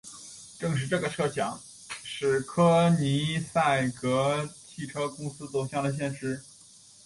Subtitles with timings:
[0.57, 1.61] 正是这个设想
[2.03, 6.41] 使柯尼塞格汽车公司走向了现实。